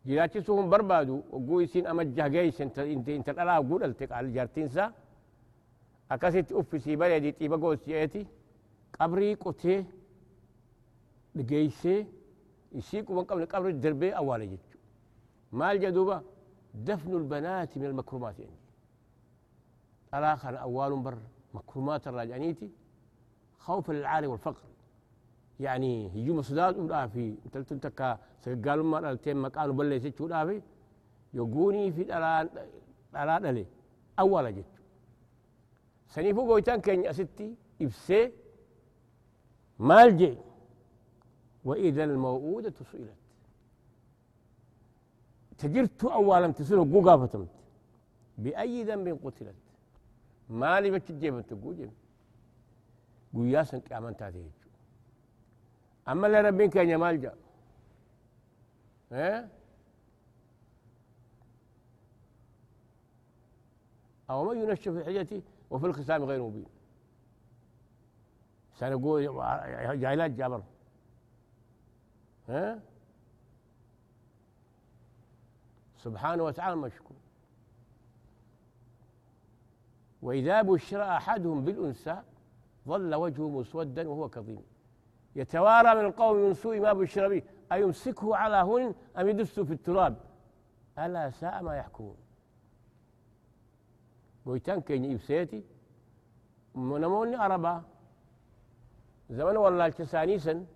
جلاتي 0.07 0.41
سوهم 0.47 0.71
بربادو 0.71 1.17
وقوي 1.31 1.67
سين 1.67 1.87
أما 1.87 2.03
الجهجيس 2.03 2.61
انت 2.61 2.79
انت 2.79 3.09
انت 3.09 3.29
الألا 3.29 3.59
وقود 3.59 3.83
التك 3.83 4.13
على 4.13 4.27
الجارتين 4.27 4.69
سا. 4.69 4.93
أكاسي 6.11 6.43
تأفسي 6.43 6.97
بالي 6.97 7.21
دي 7.21 7.33
تيبا 7.33 7.57
قوة 7.57 7.77
سياتي 7.77 8.27
قبري 9.01 9.35
قوتي 9.35 9.85
لقيسي 11.35 12.07
يسيكو 12.73 13.15
من 13.15 13.25
قبل 13.25 13.47
قبري 13.47 13.73
دربي 13.73 14.11
أوالي 14.17 14.47
جيتو 14.47 14.79
ما 15.53 15.73
الجدوبة 15.73 16.23
دفن 16.75 17.13
البنات 17.17 17.79
من 17.79 17.85
المكرمات 17.85 18.39
يعني. 18.39 18.57
الآخر 20.15 20.61
أوال 20.61 20.93
بر 21.07 21.19
مكرمات 21.55 22.09
الراجعنيتي 22.09 22.71
خوف 23.59 23.91
العالي 23.91 24.27
والفقر. 24.27 24.65
يعني 25.61 26.09
هجوم 26.09 26.43
ولا 26.79 27.07
في 27.07 27.35
تلتن 27.53 27.81
تكا 27.81 28.19
سقالوا 28.45 28.85
ما 28.85 29.11
التين 29.11 29.37
مكانوا 29.37 29.75
بلي 29.75 30.01
سيتشو 30.01 30.29
في. 30.29 30.63
يقوني 31.35 31.93
في 31.93 32.03
الان 32.03 32.49
الان 33.17 33.47
لي 33.47 33.67
أولا 34.19 34.51
جت 34.51 34.75
سنيفو 36.09 36.43
قويتان 36.49 36.81
كان 36.81 37.13
ستي 37.13 37.55
ابسي 37.83 38.33
مالجي 39.79 40.39
وإذا 41.65 42.05
الموءودة 42.05 42.75
سئلت. 42.93 43.19
تجرت 45.59 46.05
أولا 46.05 46.49
تسأل 46.53 46.93
قوقا 46.93 47.17
فتمت. 47.17 47.49
بأي 48.39 48.83
ذنب 48.85 49.19
قتلت. 49.25 49.55
مالي 50.51 50.91
بتجيب 50.91 51.41
تقول 51.41 51.91
guyyaa 53.35 53.65
san 53.65 53.81
qiyaaman 53.87 54.15
jechu 56.05 56.11
ammallee 56.11 56.43
rabbiin 56.43 56.71
keenya 56.71 56.99
maal 56.99 57.17
jedha 57.23 57.35
أو 64.31 64.45
من 64.45 64.59
ينشف 64.59 64.89
في 64.89 65.11
الحجة 65.11 65.43
وفي 65.71 65.87
الخصام 65.87 66.25
غير 66.25 66.43
مبين. 66.43 66.67
سنقول 68.79 69.23
جاهلات 70.01 70.31
جابر 70.31 70.63
ها 72.49 72.81
سبحانه 75.99 76.43
وتعالى 76.43 76.77
مشكور 76.77 77.17
وإذا 80.23 80.63
بشر 80.63 81.03
أحدهم 81.03 81.65
بالأنثى 81.65 82.23
ظل 82.89 83.15
وجهه 83.15 83.49
مسودا 83.49 84.09
وهو 84.09 84.29
كظيم. 84.29 84.63
يتوارى 85.37 85.95
من 85.95 86.05
القوم 86.05 86.37
من 86.37 86.55
سوء 86.55 86.81
ما 86.81 86.93
بشر 86.93 87.29
به. 87.29 87.43
أيمسكه 87.73 88.37
على 88.37 88.57
هون 88.57 88.95
أم 89.19 89.29
يدسه 89.29 89.65
في 89.65 89.73
التراب؟ 89.73 90.17
ألا 90.99 91.31
ساء 91.31 91.63
ما 91.63 91.77
يحكمون. 91.77 92.17
قويتان 94.47 94.81
كيني 94.81 95.15
إبسيتي 95.15 95.65
منموني 96.75 97.37
أربا 97.37 97.83
زمن 99.31 99.57
والله 99.57 99.87
التسانيسا 99.87 100.67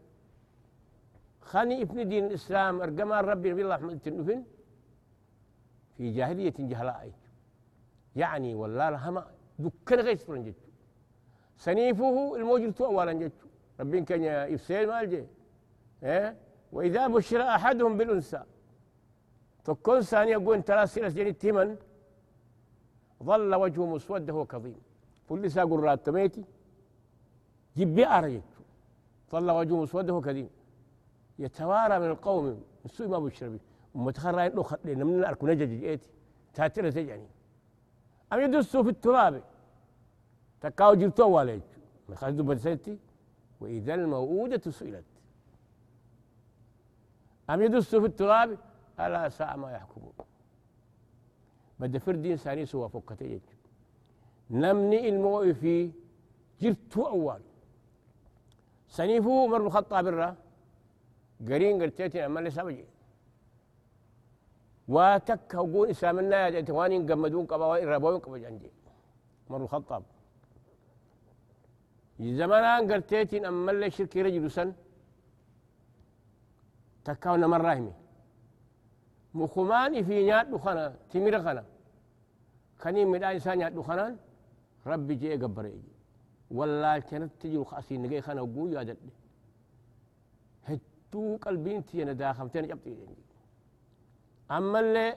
خاني 1.41 1.83
ابن 1.83 2.09
دين 2.09 2.25
الإسلام 2.27 2.83
أرقما 2.83 3.21
ربي 3.21 3.51
نبي 3.53 3.63
الله 3.63 3.75
أحمد 3.75 3.91
التنفن 3.91 4.45
في 5.97 6.11
جاهلية 6.11 6.55
جهلاء 6.59 7.13
يعني 8.17 8.55
والله 8.55 8.91
لهما 8.91 9.27
دكان 9.59 10.01
غير 10.01 10.17
سنيفه 11.57 12.37
الموجود 12.37 12.83
أولا 12.83 13.13
جت 13.13 13.33
ربين 13.81 14.05
كان 14.05 14.23
يفسير 14.53 14.87
ما 14.87 15.01
الجي 15.01 15.27
إيه؟ 16.03 16.37
وإذا 16.73 17.07
بشر 17.07 17.43
أحدهم 17.43 17.97
بالأنثى. 17.97 18.43
تكون 19.65 20.01
ثانية 20.01 20.33
يقول 20.33 20.63
ترى 20.63 20.87
سيرة 20.87 21.09
جني 21.09 21.33
تيمن. 21.33 21.77
ظل 23.23 23.55
وجهه 23.55 23.87
مسود 23.87 24.31
هو 24.31 24.47
كظيم 24.47 24.81
كل 25.29 25.51
ساق 25.51 25.73
الرات 25.73 26.07
تميتي 26.07 26.45
جيب 27.77 27.99
أرجت 27.99 28.43
ظل 29.31 29.51
وجهه 29.51 29.83
مسود 29.83 30.11
هو 30.11 30.21
كظيم 30.21 30.51
يتوارى 31.39 31.99
من 31.99 32.07
القوم. 32.07 32.45
من 32.85 32.91
سوء 32.91 33.09
ما 33.09 33.19
بشر 33.19 33.49
به. 33.49 33.61
ومتخرى 33.95 34.47
إنه 34.47 34.63
خلينا 34.63 35.05
من 35.05 35.15
الأرك 35.19 35.45
نجد 35.45 35.81
جئتي 35.81 36.11
تاتر 36.55 36.91
تجعني 36.91 37.29
أم 38.33 38.41
يدسوا 38.41 38.83
في 38.83 38.89
التراب. 38.89 39.43
تكاو 40.61 40.95
جبتو 40.95 41.29
واليج. 41.31 41.61
خالد 42.15 42.41
بن 42.41 42.57
وإذا 43.61 43.95
الموءودة 43.95 44.71
سئلت. 44.71 45.05
أم 47.51 47.63
يدسوا 47.63 48.01
في 48.01 48.07
التراب؟ 48.07 48.59
ألا 49.01 49.29
ساء 49.29 49.57
ما 49.57 49.73
يحكمون 49.73 50.13
بدا 51.81 51.99
فردين 51.99 52.37
ساني 52.37 52.67
سوى 52.67 52.89
فكتي 52.89 53.41
نمني 54.51 55.09
الموء 55.09 55.53
في 55.53 55.91
جرتو 56.61 57.03
أول 57.07 57.41
سنيفو 58.89 59.47
مر 59.47 59.67
الخطاب 59.67 60.07
الرا 60.07 60.37
قرين 61.49 61.83
قرتيتي 61.83 62.27
أما 62.27 62.39
اللي 62.39 62.51
سبجي 62.51 62.85
واتك 64.89 65.55
وقول 65.55 65.91
إسامنا 65.91 66.49
يا 66.49 66.61
تواني 66.61 66.99
قمدون 67.09 67.47
قبا 67.47 67.67
وإرابوين 67.67 68.19
قبا 68.19 68.39
جنجي 68.39 68.71
مر 69.51 69.63
الخطاب 69.63 70.03
زمان 72.21 72.93
قرتيتين 72.93 73.45
أما 73.45 73.71
اللي 73.73 73.91
شركي 73.91 74.23
رجل 74.23 74.51
سن 74.51 74.73
تكاونا 77.05 77.47
من 77.47 77.55
راهمي. 77.55 77.93
مخماني 79.35 80.05
في 80.05 80.15
نيات 80.23 80.47
دخنا 80.47 80.97
تمير 81.11 81.43
خنا 81.43 81.65
خني 82.79 83.05
من 83.05 83.25
إنسان 83.25 83.59
نيات 83.59 83.73
دخنا 83.73 84.17
ربي 84.87 85.15
جي 85.15 85.37
قبر 85.37 85.67
يجي. 85.67 85.93
والله 86.51 86.99
كانت 86.99 87.33
تجي 87.41 87.65
خاسي 87.65 87.97
نجي 87.99 88.21
خنا 88.21 88.41
وقول 88.41 88.73
يا 88.73 88.83
دد 88.83 88.97
هتو 90.67 91.37
قلبين 91.37 91.85
تي 91.85 92.03
أنا 92.03 92.13
داخمتين 92.13 92.67
جبتي 92.67 92.97
أما 94.51 94.81
اللي 94.81 95.17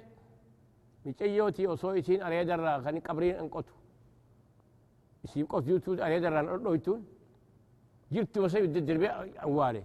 ميتيوتي 1.06 1.68
وصويتين 1.68 2.22
أريد 2.22 2.50
الرا 2.50 2.80
خني 2.80 3.00
قبرين 3.00 3.36
أنقطو 3.36 3.74
isii 5.26 5.46
qof 5.52 5.64
jirtuu 5.68 5.94
areedarraan 6.06 6.48
dhodhoytuun 6.52 7.02
jirtuma 8.14 8.48
sa 8.50 8.58
ibda 8.66 8.80
dirbe 8.88 9.08
awwaale 9.46 9.82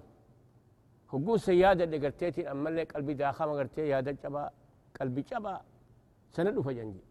hogguun 1.11 1.39
san 1.45 1.57
yaadadhe 1.63 1.97
garteetiin 2.05 2.47
ammallee 2.53 2.87
qalbi 2.93 3.13
daakama 3.21 3.55
gartee 3.59 3.87
yaada 3.93 4.11
cabaa 4.23 4.49
qalbi 4.99 5.23
cabaa 5.31 5.59
sana 6.35 6.51
dhufa 6.57 6.73
janje 6.79 7.03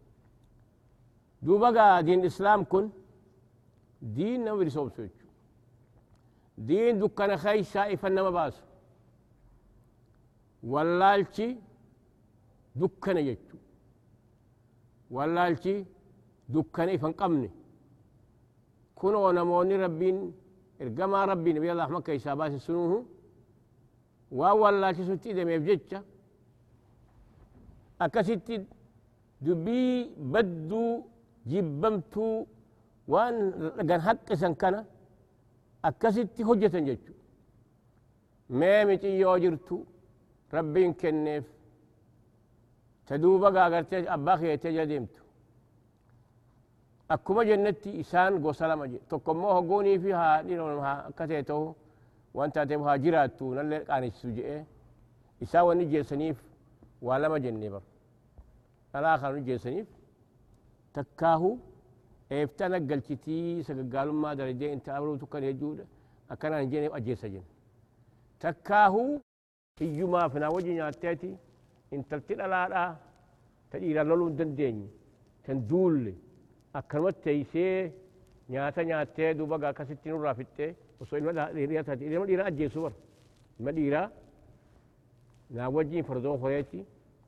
duuba 1.44 1.68
gaa 1.76 2.02
diin 2.06 2.22
islaam 2.30 2.60
kun 2.72 2.86
diin 4.16 4.40
nama 4.44 4.56
bilisoomsu 4.60 5.00
jechu 5.06 5.26
diin 6.68 6.94
dukkana 7.02 7.34
keeysaa 7.44 7.86
ifan 7.94 8.12
nama 8.18 8.30
baasu 8.38 8.62
wallaalchi 10.72 11.46
dukkana 12.80 13.20
jechu 13.28 13.56
wallaalchi 15.16 15.74
dukkana 16.54 16.90
ifan 16.96 17.12
qabne 17.20 17.48
كنوا 18.98 19.32
نموني 19.36 19.76
ربين 19.84 20.16
إرقما 20.82 21.24
ربي 21.30 21.50
نبي 21.56 21.68
الله 21.72 21.88
مكة 21.94 22.16
إسابات 22.16 22.52
سنوه. 22.66 22.92
وأول 24.38 24.74
لا 24.80 24.88
تسوتي 24.96 25.32
دم 25.36 25.48
يبجتش 25.54 25.92
أكستي 28.04 28.56
دبي 29.46 29.80
بدو 30.32 30.84
جبمتو. 31.50 32.26
وان 33.12 33.34
لقن 33.78 34.00
حق 34.06 34.28
سنكنا. 34.42 34.80
أكستي 35.88 36.40
حجة 36.48 36.76
جتشو 36.88 37.14
ميمتي 38.58 39.10
يوجرتو. 39.22 39.78
ربين 40.54 40.92
كنف 41.00 41.44
تدوبا 43.06 43.48
قاقرتي 43.56 43.96
أباخي 44.14 44.46
يتجدمتو 44.52 45.25
akkuma 47.14 47.44
jennetti 47.44 47.90
isaan 48.02 48.38
gosa 48.44 48.66
lama 48.68 48.86
je 48.92 48.98
tokkommoo 49.08 49.52
hoggoonii 49.56 49.98
fi 50.04 50.10
haadhiin 50.20 50.60
akka 50.84 51.26
ta'e 51.28 51.42
ta'u 51.50 51.74
waan 52.34 52.52
taateef 52.56 52.80
haa 52.88 52.98
jiraattu 53.04 53.50
nallee 53.58 53.80
qaanisu 53.88 54.32
je'e 54.38 54.56
isaa 55.44 55.64
wanni 55.68 55.86
jeessaniif 55.92 56.38
waa 57.06 57.18
lama 57.22 57.38
jennee 57.44 57.70
bar 57.74 57.82
dhalaa 58.92 59.16
kan 59.22 59.44
jeessaniif 59.48 59.86
takkaahu 60.98 61.50
eeftana 62.38 62.80
galchitii 62.90 63.62
sagaggaalummaa 63.68 64.34
darajee 64.40 64.72
inta 64.76 64.96
abruutu 64.98 65.26
kan 65.32 65.42
jechuudha 65.48 65.84
akkanaan 66.34 66.62
hin 66.62 66.70
jeeneef 66.74 66.94
ajjeessa 66.98 67.28
jenna 67.28 67.48
takkaahuu 68.44 69.10
hiyyumaaf 69.80 70.34
naa 70.42 70.50
wajji 70.56 70.74
nyaatteeti 70.78 71.30
intalti 71.96 72.34
dhalaadhaa 72.40 72.90
ta 73.70 73.78
dhiiraan 73.82 74.08
loluu 74.12 74.28
hin 74.30 74.38
dandeenye 74.38 74.88
tan 75.46 75.68
duulle 75.70 76.14
akkanumatti 76.78 77.22
teeysee 77.26 77.92
nyaata 78.52 78.84
nyaattee 78.88 79.30
duuba 79.38 79.58
gaa 79.62 79.70
akkasitti 79.74 80.08
nurraa 80.12 80.34
fixxee 80.40 80.70
osoo 81.00 81.18
ilma 81.20 81.32
dhiiraa 81.56 81.82
taate 81.88 82.04
ilma 82.10 82.26
dhiiraa 82.30 82.46
ajjeessu 82.52 82.82
bara 82.84 82.96
ilma 83.58 83.72
dhiiraa 83.78 84.06
naa 85.56 85.68
wajjiin 85.76 86.04
fardoon 86.08 86.38
horeeti 86.44 86.80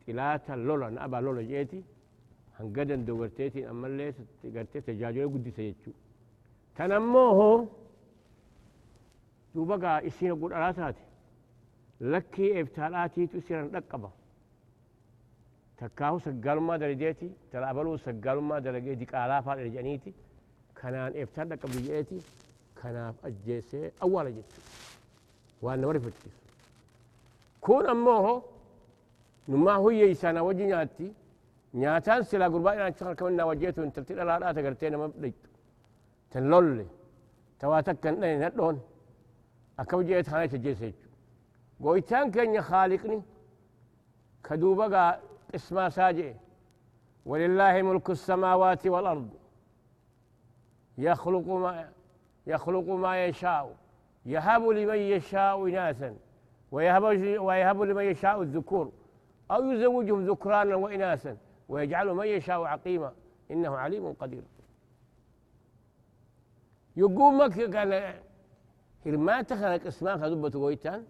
xilaata 0.05 0.57
lola 0.69 0.91
na 0.95 1.01
abaa 1.07 1.21
lola 1.27 1.43
jeeti 1.53 1.79
hanga 2.59 2.85
danda'u 2.91 3.17
garteetiin 3.23 3.67
ammallee 3.73 4.11
gartee 4.55 4.81
tajaajila 4.87 5.27
guddisa 5.35 5.63
jechuudha. 5.63 5.99
Tan 6.77 6.93
ammoo 6.99 7.31
hoo 7.41 7.59
duuba 9.55 9.77
gaa 9.85 9.99
isiin 10.11 10.33
oguu 10.33 10.49
dhalaa 10.53 10.73
taate 10.79 11.03
lakkii 12.13 12.51
eebtaadhaatiitu 12.59 13.37
isiran 13.43 13.69
dhaqqaba. 13.75 14.11
تكاهو 15.79 16.19
سجالو 16.27 16.61
ما 16.69 16.77
درجاتي 16.83 17.31
تلابلو 17.53 17.97
سجالو 18.07 18.41
ما 18.41 18.59
درجاتي 18.59 18.95
دي 19.01 19.05
كالافا 19.13 19.55
درجانيتي 19.55 20.13
كانان 20.79 21.13
افتاد 21.23 21.53
قبليتي 21.63 22.19
كاناف 22.79 23.15
اجيسي 23.27 23.91
اوالا 24.03 24.31
جيت 24.37 24.51
وأنا 25.63 25.87
وري 25.87 26.01
فتكيس 26.05 26.37
كون 27.61 27.87
اموه 27.93 28.43
نما 29.49 29.73
هو 29.73 29.91
يسانا 29.91 30.41
وجناتي 30.41 31.09
نياتان 31.75 32.23
سلا 32.23 32.47
قربا 32.53 32.73
أنا 32.73 32.89
اتخل 32.89 33.13
كمنا 33.13 33.45
وجيتو 33.45 33.83
انترتين 33.83 34.19
الالا 34.21 34.53
تقرتين 34.57 34.97
ما 34.97 35.07
بليت 35.07 35.41
تنلولي 36.31 36.87
تواتك 37.61 37.97
كان 38.03 38.25
اين 38.25 38.43
هدون 38.43 38.77
اكو 39.81 40.03
جيت 40.09 40.29
خانيت 40.31 40.55
اجيسي 40.55 40.93
قويتان 41.83 42.31
كان 42.35 42.55
يخالقني 42.59 43.19
كدوبا 44.45 44.87
قا 44.95 45.05
isaa 45.55 46.13
jee 46.13 46.35
ولله 47.27 47.83
ملك 47.83 48.11
السماوات 48.11 48.87
والأرض. 48.87 49.29
يخلق 50.99 51.49
ما 51.49 51.89
يخلق 52.47 52.89
ما 52.91 53.27
يشاء. 53.27 53.77
يهب 54.27 54.63
لمن 54.69 54.97
يشاء 54.97 55.69
إناثا. 55.69 56.17
ويهب 56.73 57.03
ويهب 57.41 57.83
لمن 57.83 58.05
يشاء 58.05 58.43
الذكور. 58.43 58.93
أو 59.51 59.71
يزوجهم 59.71 60.27
ذكرانا 60.27 60.75
وإناثا. 60.75 61.37
ويجعل 61.69 62.15
من 62.15 62.27
يشاء 62.27 62.63
عقيما. 62.65 63.13
إنه 63.51 63.77
عليم 63.77 64.13
قدير. 64.13 64.43
يقوم 66.97 67.39
مك 67.39 67.71
كان 67.71 68.15
هرمان 69.07 69.47
تخلق 69.47 69.87
اسمان 69.87 70.21
خذبة 70.21 70.59
ويتان؟ 70.59 71.05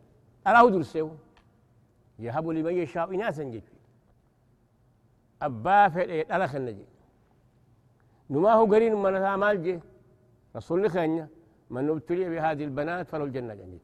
أراه 0.47 0.71
درسيو 0.71 1.11
يهب 2.19 2.49
لمن 2.49 2.73
يشاء 2.73 3.15
إناثا 3.15 3.43
جد 3.43 3.78
أبا 5.43 5.89
فعل 5.89 6.11
ألخ 6.11 6.55
النجي 6.55 6.87
نما 8.31 8.53
هو 8.53 8.65
قرين 8.73 8.95
من 8.95 9.35
مال 9.43 9.63
جي. 9.63 9.81
رسول 10.57 10.91
خانيا 10.91 11.29
من 11.71 11.89
ابتلي 11.89 12.29
بهذه 12.33 12.65
البنات 12.65 13.07
فله 13.11 13.25
الجنة 13.25 13.55
جنجي 13.55 13.81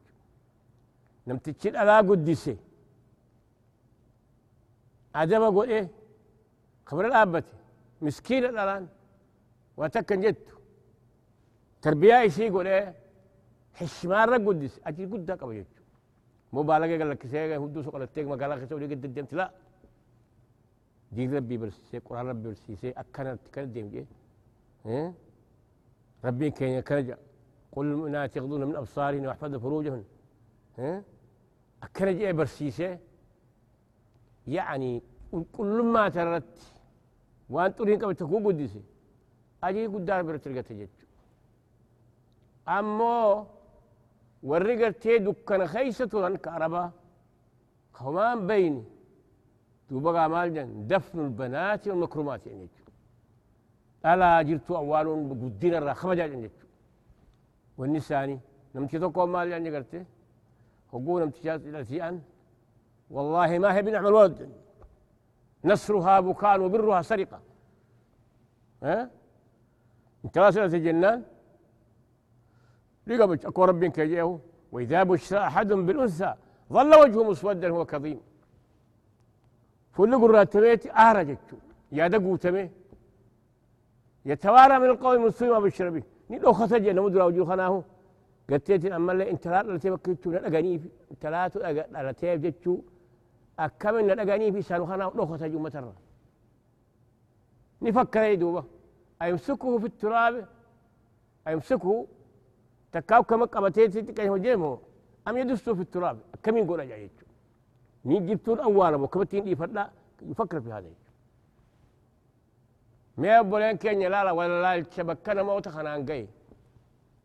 نمتشل 1.27 1.73
ألا 1.81 1.97
قدسي 1.97 2.57
عجب 5.15 5.41
أقول 5.41 5.69
إيه؟ 5.69 5.89
خبر 6.85 7.05
الآبتي. 7.05 7.55
مسكين 8.01 8.45
الآن 8.45 8.87
وتكن 9.77 10.21
جدت 10.21 10.47
تربية 11.81 12.15
يسي 12.21 12.43
يقول 12.47 12.67
إيه؟ 12.67 12.95
حشمان 13.73 14.29
رق 14.29 14.41
قدس 14.47 14.79
أجي 14.87 15.05
قد 15.05 15.31
قبل 15.31 15.55
يجو 15.55 15.83
مبالغة 16.53 16.97
قال 16.99 17.09
لك 17.09 17.27
سيغا 17.27 17.57
هدو 17.63 17.81
سوق 17.85 17.97
لتيك 17.97 18.27
ما 18.27 18.35
قال 18.35 18.49
لك 18.49 19.33
لا. 19.39 19.51
دين 21.11 21.35
ربي 21.35 21.57
برسي 21.57 21.99
قرآن 21.99 22.27
ربي 22.27 22.47
برسي 22.49 22.89
أكنا 22.89 23.35
تكنا 23.35 23.63
ديم 23.65 23.89
جي 23.89 24.05
إيه؟ 24.85 25.13
ربي 26.25 26.51
كان 26.51 26.69
يكرجع 26.69 27.17
قل 27.71 27.85
المؤمنات 27.85 28.35
يغضون 28.37 28.63
من 28.63 28.75
أبصارهن 28.75 29.27
ويحفظن 29.27 29.57
فروجهن 29.57 30.03
إيه؟ 30.79 31.03
أكنا 31.83 32.11
جي 32.11 32.33
برسيسي؟ 32.33 32.97
يعني 34.47 35.01
كل 35.57 35.83
ما 35.83 36.09
ترت 36.09 36.59
وأن 37.49 37.71
طريق 37.71 38.13
تكون 38.13 38.47
قدسي 38.47 38.83
أجي 39.63 39.85
قدار 39.87 40.21
برترقة 40.21 40.75
جيتشو 40.75 41.07
أمو 42.67 43.45
ورقر 44.43 44.91
تي 44.91 45.17
دكان 45.17 45.67
خيسة 45.67 46.05
توران 46.05 46.37
كهربا 46.37 46.91
خمان 47.93 48.47
بيني. 48.47 48.83
دوبا 49.89 50.27
مال 50.27 50.87
دفن 50.87 51.19
البنات 51.19 51.87
والمكرمات 51.87 52.47
يعني. 52.47 52.67
ألا 54.05 54.41
جرتو 54.41 54.75
أول 54.77 55.07
قدين 55.29 55.73
الرا 55.75 55.93
خمجا 55.93 56.25
يعني. 56.25 56.51
والنساني 57.77 58.39
نمتي 58.75 58.99
تقوى 58.99 59.27
مال 59.27 59.47
يعني 59.47 59.75
قرتي. 59.75 60.05
هقول 60.93 61.21
نمتي 61.21 62.07
أن 62.07 62.21
والله 63.09 63.59
ما 63.59 63.75
هي 63.75 63.81
بنعم 63.81 64.07
الولد 64.07 64.49
نصرها 65.65 66.19
بكاء 66.19 66.61
وبرها 66.61 67.01
سرقة. 67.01 67.39
ها؟ 68.83 69.09
انت 70.25 70.37
راسلة 70.37 70.65
الجنان؟ 70.65 71.23
لقى 73.07 73.33
أكو 73.49 73.65
ربي 73.65 73.89
كجيه 73.89 74.39
وإذا 74.71 75.03
بشر 75.03 75.37
أحد 75.37 75.67
بالأنثى 75.67 76.33
ظل 76.73 76.95
وجهه 77.01 77.23
مسودا 77.29 77.69
هو 77.69 77.85
كظيم. 77.85 78.21
فل 79.95 80.11
قرات 80.21 80.53
تميت 80.53 80.83
أهرجت 80.87 81.47
يا 81.97 82.07
دقو 82.13 82.35
تمي 82.43 82.65
يتوارى 84.29 84.75
من 84.81 84.89
القوم 84.93 85.13
المسلم 85.13 85.49
ما 85.49 85.59
بشر 85.59 85.89
به. 85.89 86.03
خسج 86.59 86.85
نمد 86.97 87.15
وجه 87.27 87.43
خناه 87.49 87.83
قتيت 88.49 88.85
أما 88.85 89.11
اللي 89.11 89.31
انت 89.31 89.45
لا 89.47 89.77
تبكيتو 89.83 90.31
نلقاني 90.31 90.73
انت 91.11 91.23
لا 91.25 92.11
تبكيتو 92.19 92.73
أكمل 93.59 94.03
نلقاني 94.07 94.51
في 94.51 94.61
سانو 94.67 94.85
خنا 94.89 95.11
لو 95.17 95.25
خسج 95.31 95.53
متر. 95.65 95.85
نفكر 97.81 98.23
يدوبه 98.23 98.63
أيمسكه 99.21 99.77
في 99.81 99.87
التراب. 99.91 100.35
أيمسكه. 101.47 102.05
تكاو 102.91 103.23
كما 103.29 103.45
قبتيت 103.53 103.97
تكاي 103.97 104.29
هجيمو 104.29 104.79
أم 105.27 105.37
يدسه 105.37 105.73
في 105.77 105.81
التراب. 105.81 106.17
كم 106.43 106.57
يقول 106.57 106.79
ني 106.87 107.09
مين 108.05 108.25
جبتون 108.25 108.59
أول 108.59 108.93
أبو 108.93 109.07
كبتين 109.07 109.43
دي 109.43 109.55
فلا 109.55 109.89
يفكر 110.21 110.61
في 110.61 110.71
هذا. 110.73 110.89
ما 113.17 113.37
يبولين 113.37 113.77
كين 113.77 114.01
يلالا 114.01 114.31
ولا 114.31 114.61
لا 114.61 114.75
يتشبكنا 114.75 115.43
موت 115.43 115.67
خنان 115.75 116.05
قي 116.09 116.27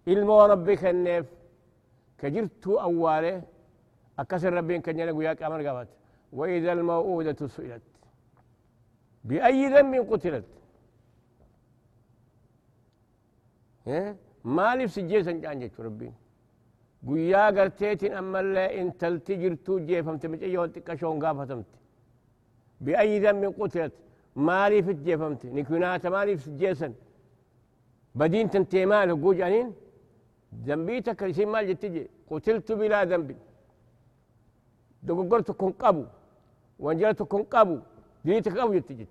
إلما 0.09 0.47
ربك 0.47 0.85
النف 0.85 1.27
كجرتو 2.19 2.73
أولي 2.87 3.43
أكسر 4.19 4.53
ربين 4.53 4.81
كن 4.85 4.99
يلقوا 4.99 5.23
ياك 5.25 5.43
أمر 5.43 5.61
قبت 5.67 5.89
وإذا 6.33 6.73
الموؤودة 6.73 7.47
سئلت 7.47 7.83
بأي 9.25 9.67
ذنب 9.75 9.95
قتلت؟ 10.13 10.45
إيه؟ 13.87 14.17
ما 14.45 14.75
لبس 14.77 14.99
الجيسن 14.99 15.41
جانجت 15.41 15.81
ربين. 15.81 16.15
قويا 17.07 17.45
قرتيتين 17.57 18.13
أما 18.21 18.41
اللي 18.41 18.81
انت 18.81 19.03
التجر 19.05 19.55
توجي 19.67 20.03
فهمت 20.05 20.27
مجي 20.33 20.47
يوتك 20.55 20.91
أشون 20.91 21.17
قافتمت 21.25 21.71
بأي 22.85 23.19
ذنب 23.25 23.45
قتلت 23.61 23.93
مالي 24.49 24.79
في 24.85 24.91
الجي 24.91 25.15
فهمت 25.19 25.43
نكوناتا 25.57 26.09
مالي 26.15 26.37
في 26.41 26.47
الجيسن 26.53 26.93
بدين 28.19 28.51
تنتي 28.53 28.87
مالي 28.93 29.13
قوج 29.23 29.41
أنين 29.49 29.69
ذنبيتك 30.67 31.23
رسين 31.23 31.49
مال 31.49 31.65
جتجي 31.69 32.03
قتلت 32.31 32.69
بلا 32.79 33.05
ذنب 33.11 33.29
دوك 35.07 35.19
قرتكم 35.33 35.71
قبو 35.83 36.05
وانجلتكم 36.79 37.43
قبو 37.55 37.77
دينتك 38.25 38.59
قبو 38.59 38.73
جتجي 38.77 39.07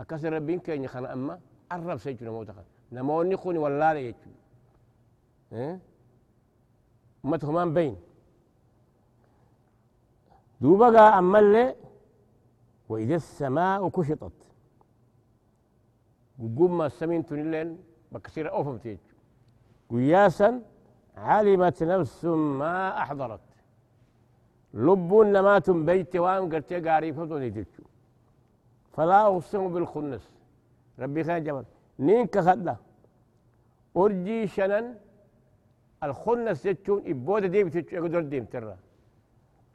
أكسر 0.00 0.32
ربين 0.32 0.58
كيني 0.64 0.88
خان 0.92 1.04
أما 1.06 1.34
أرب 1.72 1.96
سيجو 2.04 2.24
نموتك 2.26 2.54
نموني 2.92 3.36
خوني 3.36 3.58
والله 3.58 3.92
ليجو 3.92 4.30
ها 5.52 5.78
ummata 7.24 7.46
humaan 7.46 7.70
bayin 7.76 7.96
duuba 10.60 10.86
gaa 10.90 11.10
ammallee 11.20 11.74
وإذا 12.88 13.16
السماء 13.16 13.88
كشطت. 13.88 14.38
قم 16.58 16.82
السمين 16.82 17.26
تنلين 17.26 17.68
بكسير 18.12 18.46
أوفم 18.52 18.76
تيج. 18.76 18.98
قياسا 19.90 20.62
علمت 21.16 21.82
نفس 21.82 22.24
ما 22.60 23.02
أحضرت. 23.02 23.40
لب 24.74 25.10
نمات 25.14 25.70
بيت 25.70 26.16
وام 26.16 26.44
قرتي 26.52 26.80
قاري 26.86 27.12
فتوني 27.12 27.64
فلا 28.94 29.26
أقسم 29.26 29.62
بالخنس. 29.72 30.24
ربي 30.98 31.24
خان 31.24 31.44
جمال. 31.44 31.64
نين 31.98 32.26
كخدة 32.26 32.76
أرجي 33.96 34.46
شنن 34.46 34.86
الخنس 36.02 36.66
جتشون 36.66 37.02
إبودة 37.06 37.46
ديم 37.46 37.68
تجو 37.68 37.96
يقدر 37.96 38.20
ديم 38.20 38.44
ترى. 38.44 38.76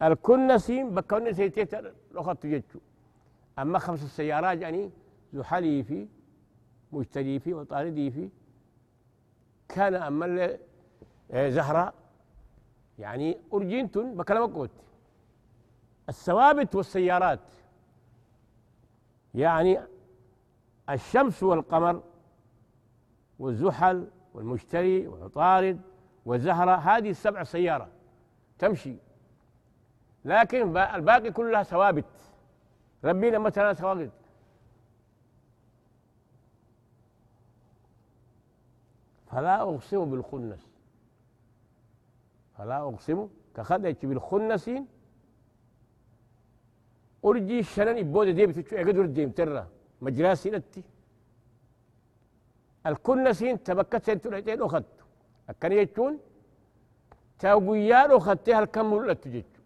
الكنسين 0.01 0.89
بكون 0.95 1.33
سيتيت 1.33 1.75
لخط 2.11 2.45
جتشو 2.45 2.79
أما 3.59 3.79
خمس 3.79 4.03
السيارات 4.03 4.61
يعني 4.61 4.91
زحلي 5.33 5.83
في 5.83 6.07
مجتري 6.91 7.39
في 7.39 7.53
وطاردي 7.53 8.11
في. 8.11 8.29
كان 9.69 9.95
أما 9.95 10.57
آه، 11.31 11.49
زهراء 11.49 11.93
يعني 12.99 13.37
أرجنتون 13.53 14.15
بكلام 14.15 14.53
قوت. 14.53 14.69
الثوابت 16.09 16.75
والسيارات. 16.75 17.39
يعني 19.35 19.79
الشمس 20.89 21.43
والقمر 21.43 22.03
والزحل 23.39 24.07
والمشتري 24.33 25.07
والعطارد 25.07 25.81
والزهرة 26.25 26.75
هذه 26.75 27.09
السبع 27.09 27.43
سيارة 27.43 27.89
تمشي. 28.59 28.95
لكن 30.25 30.77
الباقي 30.77 31.31
كلها 31.31 31.63
ثوابت. 31.63 32.05
ربنا 33.03 33.37
مثلا 33.37 33.73
ثوابت. 33.73 34.11
فلا 39.27 39.61
أقسم 39.61 40.11
بالخنس. 40.11 40.67
فلا 42.57 42.81
أقسم 42.81 43.29
كخدت 43.55 44.05
بالخنسين 44.05 44.87
أرجي 47.25 47.59
الشنن 47.59 47.97
إبودة 47.97 48.31
دي 48.31 48.45
بتشو 48.45 48.75
أقدر 48.75 49.05
ديم 49.05 49.31
ترى 49.31 49.67
مجراسي 50.01 50.49
نتي. 50.49 50.83
الكنسين 52.85 53.63
تبكت 53.63 54.03
سنتو 54.05 54.29
لأتين 54.29 54.61
أخذت. 54.61 55.02
أكن 55.49 55.71
يجون 55.71 56.19
تاويان 57.39 58.11
أخذتها 58.11 58.59
الكم 58.59 58.93
ملت 58.93 59.27
جيتو 59.27 59.61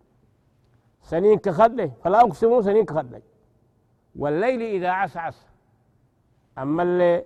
سنين 1.01 1.37
كخدله 1.37 1.91
فلا 2.03 2.21
أقسم 2.21 2.61
سنين 2.61 2.85
كخدله 2.85 3.21
والليل 4.15 4.61
إذا 4.61 4.89
عسعس 4.89 5.47
أما 6.57 6.83
اللي 6.83 7.25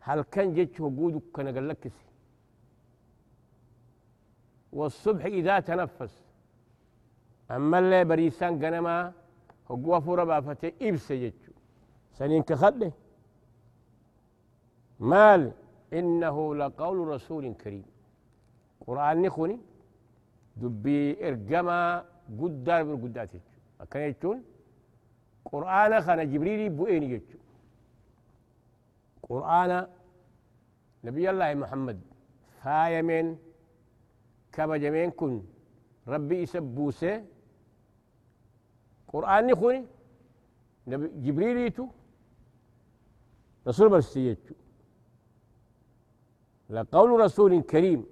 هل 0.00 0.22
كان 0.22 0.54
جيتش 0.54 0.80
وجودك 0.80 1.22
كان 1.34 1.54
قال 1.54 1.68
لك 1.68 1.92
والصبح 4.72 5.24
إذا 5.24 5.60
تنفس 5.60 6.14
أما 7.50 7.78
اللي 7.78 8.04
بريسان 8.04 8.64
قنما 8.64 9.12
هو 9.70 10.00
فورا 10.00 10.24
بافتي 10.24 10.74
إبس 10.82 11.12
جيتشو 11.12 11.52
سنين 12.12 12.42
كخده 12.42 12.92
مال 15.00 15.52
إنه 15.92 16.54
لقول 16.54 17.08
رسول 17.08 17.54
كريم. 17.54 17.84
قرآن 18.86 19.22
نخوني؟ 19.22 19.58
دبي 20.56 21.28
إرجما 21.28 22.04
قدار 22.40 22.82
بالقدات 22.84 23.30
أكن 23.80 24.00
يجون 24.00 24.44
قرآن 25.44 26.00
خنا 26.00 26.24
جبريل 26.24 26.70
بوين 26.70 27.02
يجون 27.02 27.40
قرآن 29.22 29.86
نبي 31.04 31.30
الله 31.30 31.54
محمد 31.54 32.00
فايمين 32.62 33.38
كبجمين 34.52 35.10
كن. 35.10 35.42
ربي 36.08 36.42
يسبوسه. 36.42 37.24
قرآن 39.08 39.54
خوني 39.54 39.84
نبي 40.86 41.06
جبريل 41.24 41.56
يتو 41.56 41.86
رسول 43.68 43.88
برسيتو 43.88 44.54
لقول 46.70 47.20
رسول 47.20 47.62
كريم. 47.62 48.06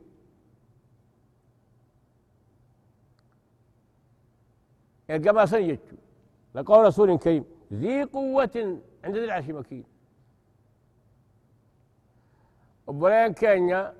القبا 5.10 5.46
سنجتو 5.46 5.96
لقول 6.54 6.86
رسول 6.86 7.18
كريم. 7.18 7.44
ذي 7.72 8.02
قوة 8.02 8.80
عند 9.04 9.16
ذي 9.16 9.24
العرش 9.24 9.48
مكين. 9.48 9.84
وبرين 12.86 13.32
كينيا 13.32 13.94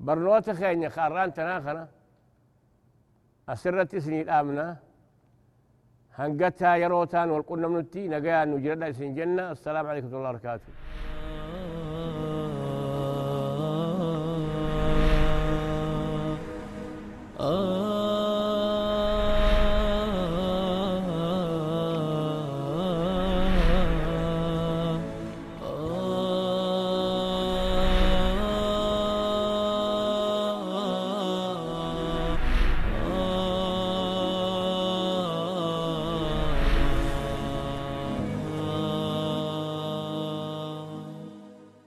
برنوتا 0.00 0.52
كينيا 0.52 0.88
خاران 0.88 1.32
تناخنا 1.34 1.88
أسرت 3.48 3.96
سنين 3.96 4.28
آمنا 4.28 4.76
هنقتها 6.14 6.76
يروتان 6.76 7.30
والقلنا 7.30 7.68
منتي 7.68 8.08
نقيا 8.08 8.44
نجرد 8.44 8.90
سنجنة 8.90 9.50
السلام 9.50 9.86
عليكم 9.86 10.06
ورحمة 10.06 10.18
الله 10.18 10.30
وبركاته. 10.30 10.72
Oh. 17.42 17.79